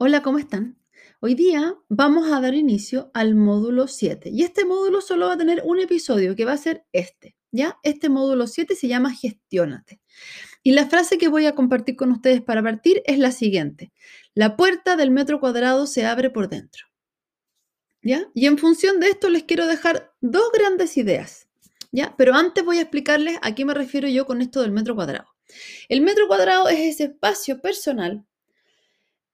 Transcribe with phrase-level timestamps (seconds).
[0.00, 0.78] Hola, ¿cómo están?
[1.18, 5.36] Hoy día vamos a dar inicio al módulo 7 y este módulo solo va a
[5.36, 7.80] tener un episodio que va a ser este, ¿ya?
[7.82, 10.00] Este módulo 7 se llama Gestiónate.
[10.62, 13.90] Y la frase que voy a compartir con ustedes para partir es la siguiente.
[14.34, 16.86] La puerta del metro cuadrado se abre por dentro.
[18.00, 18.30] ¿Ya?
[18.34, 21.48] Y en función de esto les quiero dejar dos grandes ideas,
[21.90, 22.14] ¿ya?
[22.16, 25.26] Pero antes voy a explicarles a qué me refiero yo con esto del metro cuadrado.
[25.88, 28.28] El metro cuadrado es ese espacio personal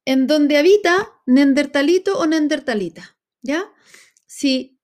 [0.05, 3.73] en donde habita Nendertalito o Nendertalita, ¿ya?
[4.27, 4.79] Si,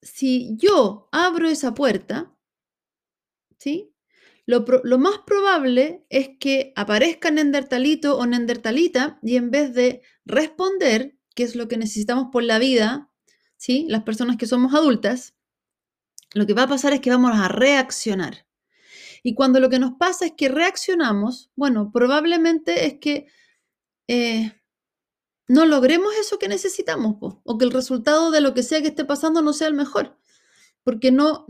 [0.00, 2.34] si yo abro esa puerta,
[3.58, 3.92] ¿sí?
[4.44, 11.44] Lo, más probable es que aparezca Nendertalito o Nendertalita y en vez de responder, que
[11.44, 13.10] es lo que necesitamos por la vida,
[13.56, 13.86] ¿sí?
[13.88, 15.34] Las personas que somos adultas,
[16.34, 18.46] lo que va a pasar es que vamos a reaccionar.
[19.22, 23.26] Y cuando lo que nos pasa es que reaccionamos, bueno, probablemente es que
[24.14, 24.52] eh,
[25.48, 29.06] no logremos eso que necesitamos, o que el resultado de lo que sea que esté
[29.06, 30.18] pasando no sea el mejor,
[30.84, 31.46] porque no,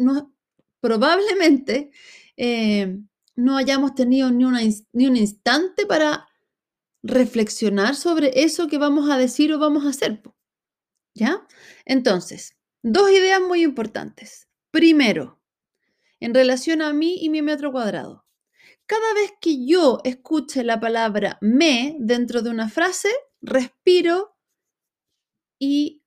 [0.81, 1.91] probablemente
[2.37, 3.00] eh,
[3.34, 4.45] no hayamos tenido ni,
[4.92, 6.28] ni un instante para
[7.03, 10.22] reflexionar sobre eso que vamos a decir o vamos a hacer.
[11.15, 11.44] ¿Ya?
[11.84, 14.47] Entonces, dos ideas muy importantes.
[14.70, 15.42] Primero,
[16.20, 18.22] en relación a mí y mi metro cuadrado.
[18.87, 23.09] Cada vez que yo escuche la palabra me dentro de una frase,
[23.41, 24.37] respiro
[25.59, 26.03] y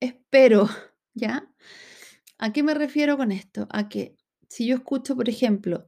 [0.00, 0.68] espero,
[1.14, 1.50] ¿ya?
[2.38, 3.66] ¿A qué me refiero con esto?
[3.70, 4.16] A que
[4.48, 5.86] si yo escucho, por ejemplo,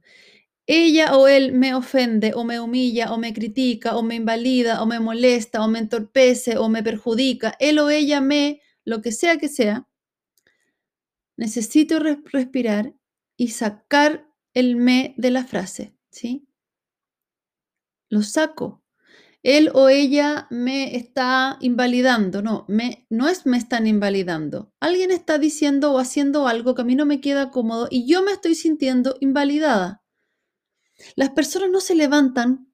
[0.65, 4.85] ella o él me ofende o me humilla o me critica o me invalida o
[4.85, 9.37] me molesta o me entorpece o me perjudica, él o ella me, lo que sea
[9.37, 9.87] que sea,
[11.37, 12.93] necesito respirar
[13.37, 16.47] y sacar el me de la frase, ¿sí?
[18.09, 18.83] Lo saco.
[19.41, 22.41] Él o ella me está invalidando.
[22.41, 24.73] No, me, no es me están invalidando.
[24.79, 28.21] Alguien está diciendo o haciendo algo que a mí no me queda cómodo y yo
[28.21, 30.03] me estoy sintiendo invalidada.
[31.15, 32.73] Las personas no se levantan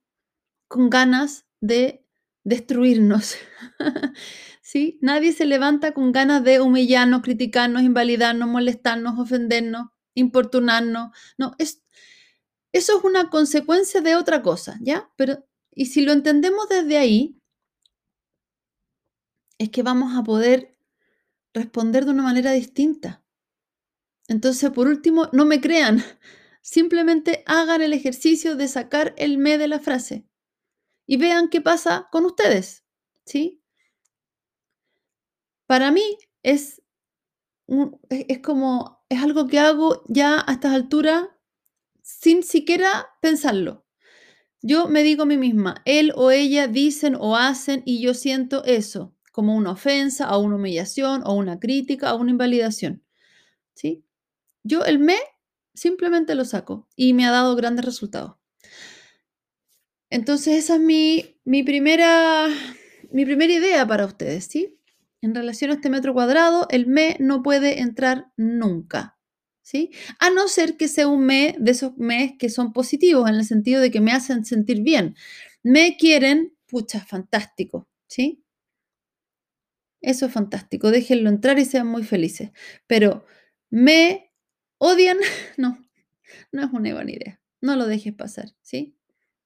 [0.68, 2.06] con ganas de
[2.44, 3.36] destruirnos.
[4.62, 4.98] ¿Sí?
[5.02, 11.12] Nadie se levanta con ganas de humillarnos, criticarnos, invalidarnos, molestarnos, ofendernos, importunarnos.
[11.38, 11.84] No, es,
[12.76, 15.10] eso es una consecuencia de otra cosa, ¿ya?
[15.16, 17.40] Pero, y si lo entendemos desde ahí,
[19.58, 20.78] es que vamos a poder
[21.54, 23.24] responder de una manera distinta.
[24.28, 26.04] Entonces, por último, no me crean,
[26.62, 30.28] simplemente hagan el ejercicio de sacar el me de la frase
[31.08, 32.84] y vean qué pasa con ustedes,
[33.26, 33.64] ¿sí?
[35.66, 36.82] Para mí es,
[38.10, 41.30] es como, es algo que hago ya a estas alturas
[42.06, 43.84] sin siquiera pensarlo.
[44.62, 48.64] Yo me digo a mí misma, él o ella dicen o hacen y yo siento
[48.64, 53.04] eso como una ofensa o una humillación o una crítica o una invalidación.
[53.74, 54.06] ¿Sí?
[54.64, 55.18] Yo el me
[55.74, 58.36] simplemente lo saco y me ha dado grandes resultados.
[60.12, 62.48] Entonces esa es mi, mi, primera,
[63.12, 64.80] mi primera idea para ustedes, ¿sí?
[65.22, 69.15] En relación a este metro cuadrado, el me no puede entrar nunca,
[69.66, 69.90] ¿sí?
[70.20, 73.46] A no ser que sea un me de esos mes que son positivos, en el
[73.46, 75.16] sentido de que me hacen sentir bien.
[75.64, 78.44] Me quieren, pucha, fantástico, ¿sí?
[80.02, 82.52] Eso es fantástico, déjenlo entrar y sean muy felices.
[82.86, 83.26] Pero
[83.72, 84.32] me
[84.78, 85.18] odian,
[85.58, 85.84] no,
[86.52, 87.42] no es una buena idea.
[87.60, 88.96] No lo dejes pasar, ¿sí?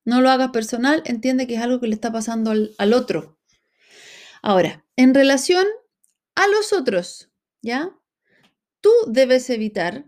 [0.03, 3.40] No lo hagas personal, entiende que es algo que le está pasando al, al otro.
[4.41, 5.66] Ahora, en relación
[6.35, 7.31] a los otros,
[7.62, 7.96] ¿ya?
[8.84, 10.06] Tú debes evitar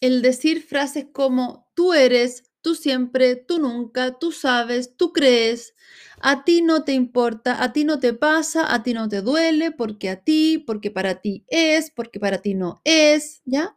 [0.00, 5.74] el decir frases como tú eres, tú siempre, tú nunca, tú sabes, tú crees,
[6.20, 9.70] a ti no te importa, a ti no te pasa, a ti no te duele,
[9.72, 13.76] porque a ti, porque para ti es, porque para ti no es, ¿ya?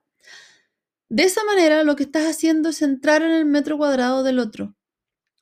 [1.09, 4.75] De esa manera lo que estás haciendo es entrar en el metro cuadrado del otro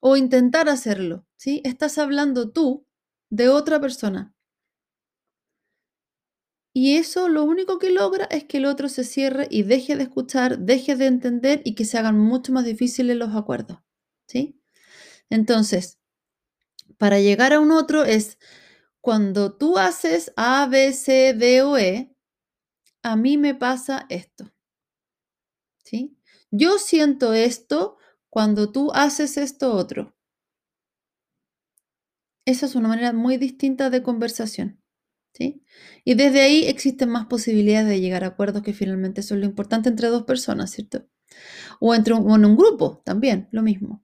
[0.01, 1.61] o intentar hacerlo, ¿sí?
[1.65, 2.87] Estás hablando tú
[3.29, 4.33] de otra persona.
[6.73, 10.03] Y eso lo único que logra es que el otro se cierre y deje de
[10.03, 13.79] escuchar, deje de entender y que se hagan mucho más difíciles los acuerdos.
[14.27, 14.57] ¿Sí?
[15.29, 15.99] Entonces,
[16.97, 18.37] para llegar a un otro es
[19.01, 22.15] cuando tú haces A, B, C, D o E,
[23.03, 24.51] a mí me pasa esto.
[25.85, 26.17] ¿Sí?
[26.51, 27.97] Yo siento esto
[28.29, 30.13] cuando tú haces esto otro.
[32.45, 34.80] Esa es una manera muy distinta de conversación.
[35.33, 35.63] ¿Sí?
[36.03, 39.89] Y desde ahí existen más posibilidades de llegar a acuerdos que finalmente son lo importante
[39.89, 41.05] entre dos personas, ¿cierto?
[41.79, 44.03] O entre un, en un grupo también, lo mismo.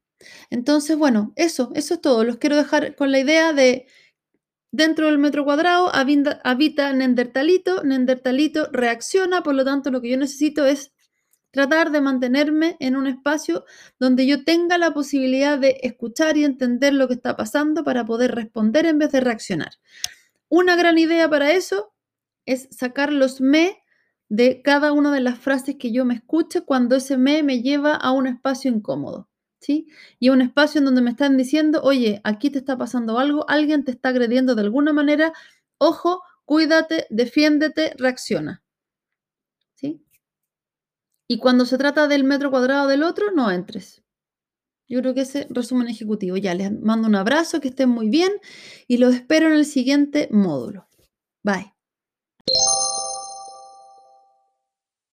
[0.49, 2.23] Entonces, bueno, eso, eso es todo.
[2.23, 3.87] Los quiero dejar con la idea de
[4.71, 10.17] Dentro del metro cuadrado habita, habita Nendertalito, Nendertalito reacciona, por lo tanto lo que yo
[10.17, 10.93] necesito es
[11.51, 13.65] tratar de mantenerme en un espacio
[13.97, 18.35] donde yo tenga la posibilidad de escuchar y entender lo que está pasando para poder
[18.35, 19.71] responder en vez de reaccionar.
[20.51, 21.93] Una gran idea para eso
[22.45, 23.79] es sacar los me
[24.29, 27.95] de cada una de las frases que yo me escuche cuando ese me me lleva
[27.95, 29.29] a un espacio incómodo.
[29.59, 29.87] ¿Sí?
[30.19, 33.83] Y un espacio en donde me están diciendo, oye, aquí te está pasando algo, alguien
[33.83, 35.33] te está agrediendo de alguna manera,
[35.79, 38.61] ojo, cuídate, defiéndete, reacciona.
[39.75, 40.01] ¿Sí?
[41.29, 44.01] Y cuando se trata del metro cuadrado del otro, no entres.
[44.87, 46.37] Yo creo que ese resumen ejecutivo.
[46.37, 48.31] Ya les mando un abrazo, que estén muy bien
[48.87, 50.87] y los espero en el siguiente módulo.
[51.43, 51.76] Bye.